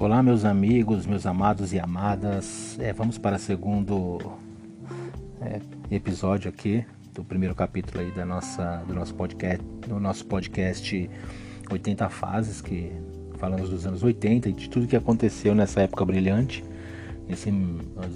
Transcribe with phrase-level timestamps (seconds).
[0.00, 2.78] Olá, meus amigos, meus amados e amadas.
[2.80, 4.18] É, vamos para o segundo
[5.42, 5.60] é,
[5.94, 11.10] episódio aqui do primeiro capítulo aí da nossa, do nosso podcast, do nosso podcast
[11.70, 12.90] 80 fases que
[13.36, 16.64] falamos dos anos 80 e de tudo que aconteceu nessa época brilhante,
[17.28, 17.52] nesses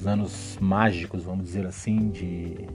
[0.06, 2.66] anos mágicos, vamos dizer assim, de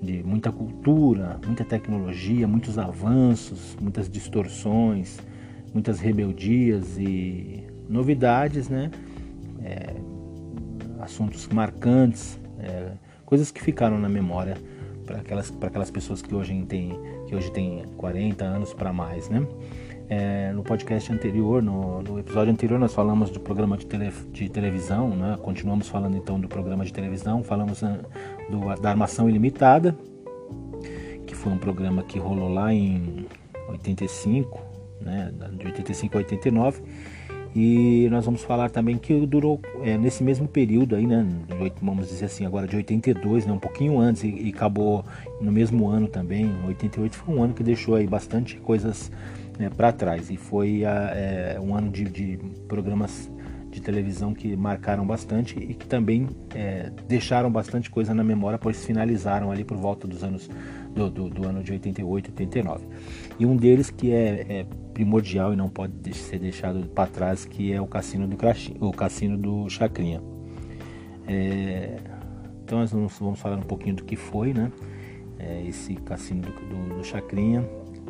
[0.00, 5.18] de muita cultura, muita tecnologia, muitos avanços, muitas distorções,
[5.74, 8.90] muitas rebeldias e novidades, né?
[9.62, 9.94] É,
[11.00, 12.92] assuntos marcantes, é,
[13.24, 14.56] coisas que ficaram na memória
[15.04, 19.46] para aquelas, aquelas pessoas que hoje têm que hoje tem 40 anos para mais, né?
[20.08, 24.48] É, no podcast anterior, no, no, episódio anterior, nós falamos do programa de, tele, de,
[24.48, 25.36] televisão, né?
[25.42, 28.00] continuamos falando então do programa de televisão, falamos né,
[28.48, 29.94] do, da Armação Ilimitada,
[31.26, 33.26] que foi um programa que rolou lá em
[33.68, 34.58] 85,
[35.02, 35.30] né?
[35.58, 36.82] de 85 a 89,
[37.60, 41.26] e nós vamos falar também que durou é, nesse mesmo período aí, né?
[41.82, 43.52] Vamos dizer assim, agora de 82, né?
[43.52, 45.04] Um pouquinho antes e, e acabou
[45.40, 46.54] no mesmo ano também.
[46.68, 49.10] 88 foi um ano que deixou aí bastante coisas
[49.58, 50.30] né, para trás.
[50.30, 53.28] E foi é, um ano de, de, programas
[53.72, 58.84] de televisão que marcaram bastante e que também é, deixaram bastante coisa na memória, pois
[58.84, 60.48] finalizaram ali por volta dos anos
[60.94, 62.86] do, do, do ano de 88, 89.
[63.38, 67.72] E um deles que é, é primordial e não pode ser deixado para trás, que
[67.72, 68.36] é o cassino do
[68.80, 70.22] o cassino do Chacrinha.
[71.26, 71.98] É,
[72.64, 74.72] então nós vamos falar um pouquinho do que foi, né?
[75.38, 77.64] É, esse cassino do, do, do Chacrinha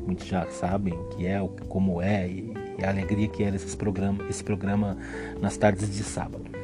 [0.09, 4.43] muitos já sabem que é, como é e, a alegria que era esse programa, esse
[4.43, 4.97] programa
[5.41, 6.58] nas tardes de sábado.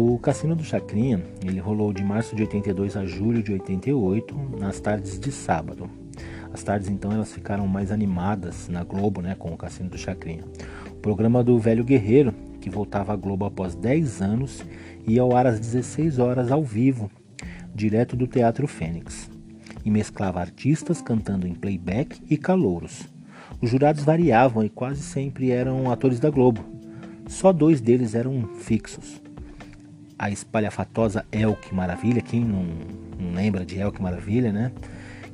[0.00, 4.78] O Cassino do Chacrinha, ele rolou de março de 82 a julho de 88, nas
[4.78, 5.90] tardes de sábado.
[6.52, 10.44] As tardes então elas ficaram mais animadas na Globo, né, com o Cassino do Chacrinha.
[10.88, 14.64] O programa do Velho Guerreiro, que voltava à Globo após 10 anos,
[15.04, 17.10] ia ao ar às 16 horas ao vivo,
[17.74, 19.28] direto do Teatro Fênix
[19.84, 23.08] e mesclava artistas cantando em playback e calouros.
[23.60, 26.64] Os jurados variavam e quase sempre eram atores da Globo.
[27.26, 29.26] Só dois deles eram fixos.
[30.18, 32.64] A espalhafatosa Elke Maravilha, quem não,
[33.18, 34.72] não lembra de Elke Maravilha, né?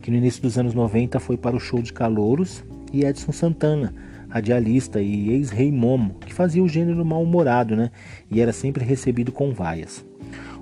[0.02, 2.62] Que no início dos anos 90 foi para o show de calouros,
[2.92, 3.94] e Edson Santana,
[4.28, 7.90] radialista e ex-rei Momo, que fazia o gênero mal-humorado, né?
[8.30, 10.04] E era sempre recebido com vaias.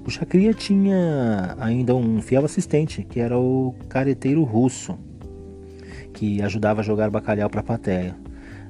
[0.05, 4.99] O Chacria tinha ainda um fiel assistente, que era o careteiro russo,
[6.13, 8.17] que ajudava a jogar bacalhau para a plateia,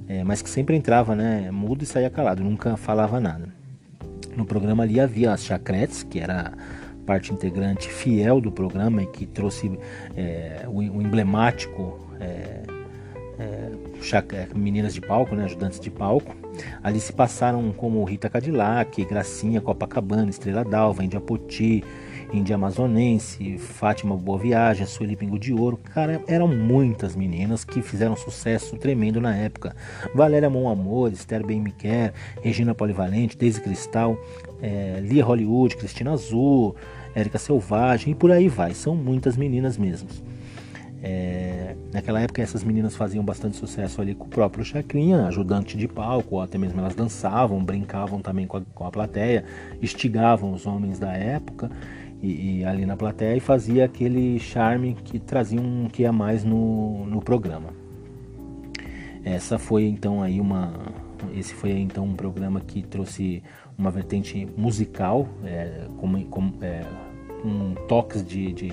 [0.08, 3.61] é, mas que sempre entrava né, mudo e saía calado, nunca falava nada.
[4.36, 6.52] No programa ali havia as chacretes, que era
[7.06, 9.78] parte integrante fiel do programa e que trouxe
[10.16, 12.62] é, o, o, emblemático é,
[13.38, 13.72] é,
[14.34, 16.34] é meninas de palco, né, ajudantes de palco,
[16.82, 21.82] Ali se passaram como Rita Cadillac, Gracinha Copacabana, Estrela d'Alva, Índia Poti,
[22.32, 25.76] Índia Amazonense, Fátima Boa Viagem, Sueli Pingo de Ouro.
[25.76, 29.76] Cara, eram muitas meninas que fizeram sucesso tremendo na época.
[30.14, 34.16] Valéria Mon Amor, Esther Bem Me Quer, Regina Polivalente, Daisy Cristal,
[34.62, 36.74] é, Lia Hollywood, Cristina Azul,
[37.14, 38.72] Érica Selvagem e por aí vai.
[38.72, 40.08] São muitas meninas mesmo.
[41.04, 45.88] É, naquela época essas meninas faziam bastante sucesso ali com o próprio Chacrinha, ajudante de
[45.88, 49.44] palco, até mesmo elas dançavam, brincavam também com a, com a plateia,
[49.82, 51.68] instigavam os homens da época
[52.22, 56.44] e, e, ali na plateia e fazia aquele charme que trazia um que a mais
[56.44, 57.70] no, no programa.
[59.24, 60.72] Essa foi então aí uma
[61.34, 63.42] esse foi então um programa que trouxe
[63.78, 66.84] uma vertente musical é, com, com é,
[67.44, 68.72] um toques de, de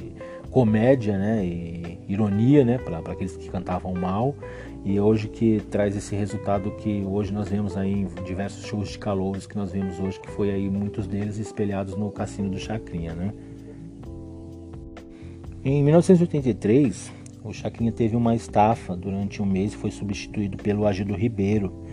[0.52, 4.36] comédia né, e ironia né, para aqueles que cantavam mal
[4.84, 8.98] e hoje que traz esse resultado que hoje nós vemos aí em diversos shows de
[8.98, 13.14] calouros que nós vemos hoje que foi aí muitos deles espelhados no Cassino do Chacrinha
[13.14, 13.34] né?
[15.64, 17.12] Em 1983
[17.44, 21.86] o Chacrinha teve uma estafa durante um mês e foi substituído pelo Agido Ribeiro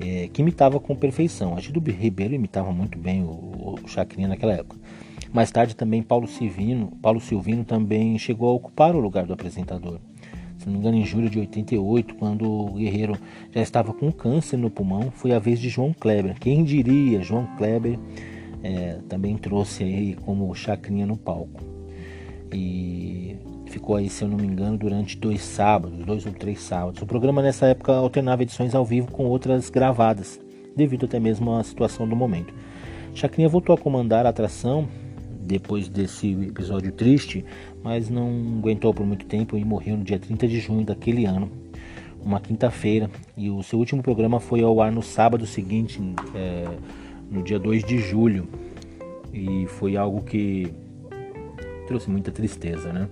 [0.00, 1.56] é, que imitava com perfeição.
[1.56, 4.76] Agido Ribeiro imitava muito bem o, o Chacrinha naquela época.
[5.34, 9.98] Mais tarde também Paulo Silvino, Paulo Silvino também chegou a ocupar o lugar do apresentador.
[10.56, 13.18] Se não me engano, em julho de 88, quando o Guerreiro
[13.50, 16.38] já estava com câncer no pulmão, foi a vez de João Kleber.
[16.38, 17.98] Quem diria, João Kleber
[18.62, 21.60] é, também trouxe aí como chacrinha no palco.
[22.52, 23.36] E
[23.66, 27.02] ficou aí, se eu não me engano, durante dois sábados, dois ou três sábados.
[27.02, 30.40] O programa nessa época alternava edições ao vivo com outras gravadas,
[30.76, 32.54] devido até mesmo à situação do momento.
[33.12, 34.88] Chacrinha voltou a comandar a atração
[35.44, 37.44] depois desse episódio triste,
[37.82, 41.50] mas não aguentou por muito tempo e morreu no dia 30 de junho daquele ano.
[42.24, 46.00] uma quinta-feira e o seu último programa foi ao ar no sábado seguinte,
[46.34, 46.64] é,
[47.30, 48.48] no dia 2 de julho.
[49.30, 50.72] E foi algo que
[51.86, 53.08] trouxe muita tristeza, né?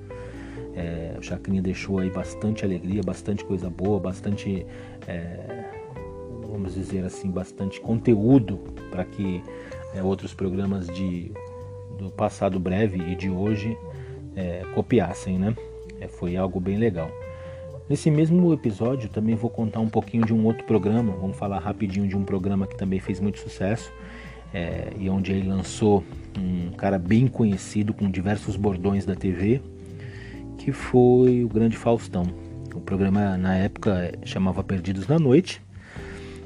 [0.74, 4.64] É, o Chacrinha deixou aí bastante alegria, bastante coisa boa, bastante,
[5.06, 5.64] é,
[6.48, 8.58] vamos dizer assim, bastante conteúdo
[8.90, 9.42] para que
[9.94, 11.30] é, outros programas de,
[11.98, 13.76] do passado breve e de hoje
[14.36, 15.54] é, copiassem, né?
[16.00, 17.10] É, foi algo bem legal.
[17.88, 22.06] Nesse mesmo episódio também vou contar um pouquinho de um outro programa, vamos falar rapidinho
[22.06, 23.92] de um programa que também fez muito sucesso
[24.54, 26.04] é, e onde ele lançou
[26.38, 29.60] um cara bem conhecido com diversos bordões da TV,
[30.58, 32.24] que foi o Grande Faustão.
[32.74, 35.60] O programa na época chamava Perdidos na Noite,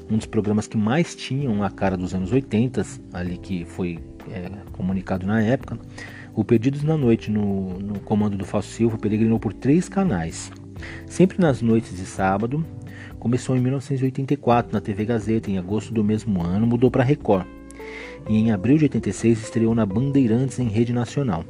[0.09, 3.99] um dos programas que mais tinham a cara dos anos 80, ali que foi
[4.31, 5.77] é, comunicado na época.
[6.35, 10.51] O Perdidos na Noite, no, no comando do Fausto Silva, peregrinou por três canais,
[11.07, 12.63] sempre nas noites de sábado.
[13.19, 17.47] Começou em 1984 na TV Gazeta, em agosto do mesmo ano mudou para Record.
[18.29, 21.43] E em abril de 86 estreou na Bandeirantes em rede nacional.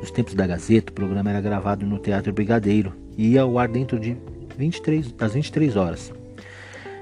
[0.00, 3.68] Nos tempos da Gazeta, o programa era gravado no Teatro Brigadeiro e ia ao ar
[3.68, 4.16] dentro de
[4.56, 6.12] 23, das 23 horas.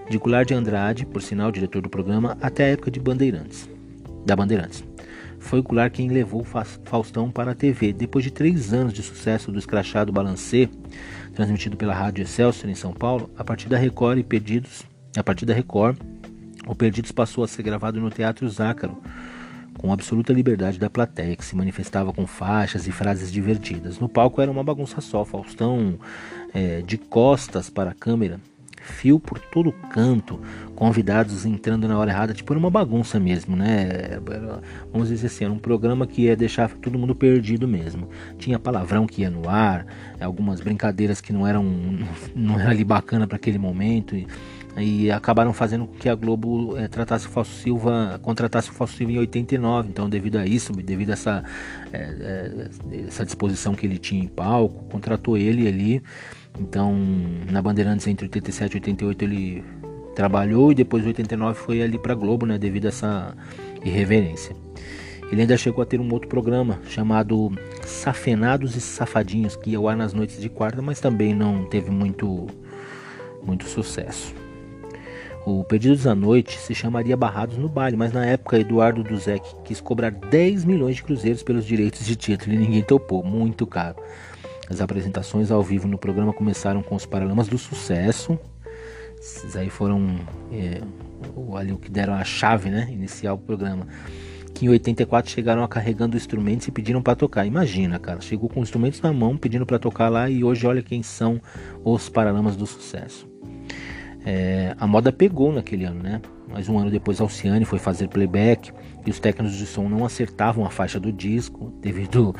[0.08, 3.68] De Goulart de Andrade, por sinal diretor do programa, até a época de Bandeirantes,
[4.26, 4.84] da Bandeirantes.
[5.38, 7.92] Foi o Goulart quem levou Faustão para a TV.
[7.92, 10.68] Depois de três anos de sucesso do escrachado Balancê,
[11.34, 14.82] transmitido pela Rádio Excelsior em São Paulo, a partir da Record e Perdidos,
[15.16, 15.96] a partir da Record,
[16.66, 19.00] o Perdidos passou a ser gravado no Teatro Zácaro,
[19.78, 24.00] com absoluta liberdade da plateia, que se manifestava com faixas e frases divertidas.
[24.00, 25.98] No palco era uma bagunça só, Faustão
[26.52, 28.40] é, de costas para a câmera,
[28.86, 30.40] fio por todo canto,
[30.74, 33.88] convidados entrando na hora errada, tipo era uma bagunça mesmo, né?
[33.90, 34.60] Era,
[34.92, 38.08] vamos dizer assim, era um programa que ia deixar todo mundo perdido mesmo.
[38.38, 39.86] Tinha palavrão que ia no ar,
[40.20, 41.64] algumas brincadeiras que não eram
[42.34, 44.14] não era ali bacana para aquele momento.
[44.14, 44.26] E,
[44.78, 48.96] e acabaram fazendo com que a Globo é, tratasse o Fausto Silva, contratasse o Fausto
[48.96, 49.88] Silva em 89.
[49.88, 51.44] Então, devido a isso, devido a essa,
[51.92, 56.02] é, é, essa disposição que ele tinha em palco, contratou ele ali.
[56.58, 56.94] Então,
[57.50, 59.64] na Bandeirantes entre 87 e 88 ele
[60.14, 63.36] trabalhou e depois 89 foi ali para Globo, né, devido a essa
[63.84, 64.56] irreverência.
[65.30, 67.52] Ele ainda chegou a ter um outro programa chamado
[67.84, 71.90] Safenados e Safadinhos, que ia ao ar nas noites de quarta, mas também não teve
[71.90, 72.46] muito
[73.42, 74.34] muito sucesso.
[75.44, 79.80] O Perdidos da Noite se chamaria Barrados no Baile, mas na época Eduardo Duzek quis
[79.80, 83.94] cobrar 10 milhões de cruzeiros pelos direitos de título e ninguém topou, muito caro.
[84.68, 88.38] As apresentações ao vivo no programa começaram com os Paralamas do Sucesso.
[89.18, 90.18] Esses aí foram
[90.52, 90.80] é,
[91.56, 93.86] ali o que deram a chave né, inicial do programa.
[94.52, 97.46] Que em 84 chegaram carregando instrumentos e pediram para tocar.
[97.46, 101.02] Imagina, cara, chegou com instrumentos na mão pedindo para tocar lá e hoje olha quem
[101.02, 101.40] são
[101.84, 103.28] os Paralamas do Sucesso.
[104.24, 106.20] É, a moda pegou naquele ano, né?
[106.48, 108.72] Mas um ano depois, Alciane foi fazer playback
[109.06, 112.34] e os técnicos de som não acertavam a faixa do disco devido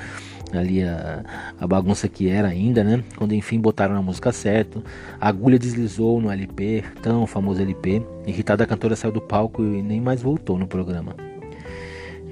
[0.53, 1.25] ali a,
[1.59, 3.03] a bagunça que era ainda, né?
[3.17, 4.83] Quando enfim botaram a música certa,
[5.21, 8.03] a agulha deslizou no LP, tão famoso LP.
[8.27, 11.15] Irritada, a cantora saiu do palco e nem mais voltou no programa.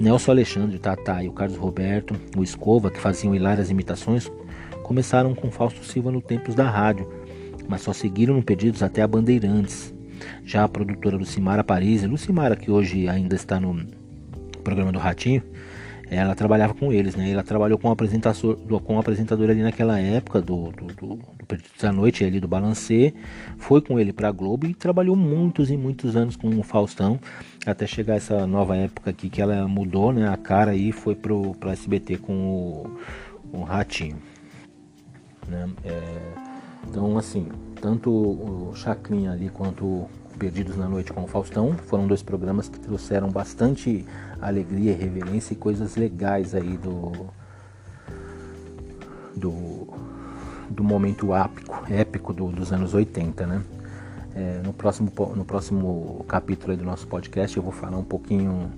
[0.01, 4.31] Nelson Alexandre, Tata e o Carlos Roberto, o Escova, que faziam hilárias imitações,
[4.83, 7.09] começaram com Fausto Silva no Tempos da Rádio
[7.69, 9.95] mas só seguiram pedidos até a Bandeirantes.
[10.45, 13.85] Já a produtora Lucimara Paris, Lucimara que hoje ainda está no
[14.63, 15.43] programa do Ratinho,
[16.11, 17.31] ela trabalhava com eles, né?
[17.31, 21.93] Ela trabalhou com apresentador, com o apresentador ali naquela época do, do, do, do da
[21.93, 23.15] Noite ali do Balancê,
[23.59, 27.19] foi com ele para Globo e trabalhou muitos e muitos anos com o Faustão,
[27.67, 30.29] até chegar essa nova época aqui que ela mudou, né?
[30.29, 32.99] A cara e foi pro, pro SBT com o,
[33.53, 34.17] o Ratinho,
[35.49, 35.69] né?
[35.85, 36.03] É,
[36.89, 37.49] então, assim,
[37.85, 42.67] tanto o Chacrinha ali quanto o Perdidos na Noite com o Faustão foram dois programas
[42.67, 44.07] que trouxeram bastante
[44.41, 47.13] alegria, reverência e coisas legais aí do
[49.37, 49.87] do,
[50.71, 53.63] do momento épico, épico do, dos anos 80, né?
[54.35, 58.73] É, no, próximo, no próximo capítulo do nosso podcast eu vou falar um pouquinho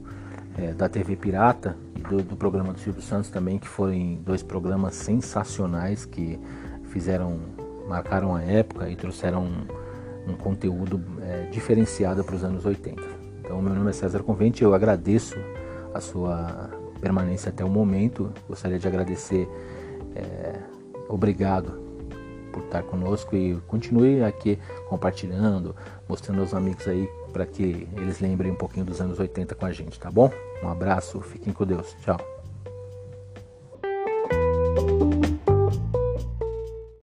[0.59, 4.43] é, da TV Pirata e do, do programa do Silvio Santos também, que foram dois
[4.43, 6.41] programas sensacionais que
[6.87, 7.56] fizeram
[7.87, 13.03] marcaram a época e trouxeram um, um conteúdo é, diferenciado para os anos 80.
[13.41, 15.37] Então, meu nome é César Convente, eu agradeço
[15.95, 18.33] a sua permanência até o momento.
[18.49, 19.49] Gostaria de agradecer,
[20.15, 20.59] é,
[21.09, 21.87] obrigado
[22.53, 25.77] por estar conosco e continue aqui compartilhando,
[26.09, 29.73] mostrando aos amigos aí para que eles lembrem um pouquinho dos anos 80 com a
[29.73, 30.31] gente, tá bom?
[30.63, 32.36] Um abraço, fiquem com Deus, tchau.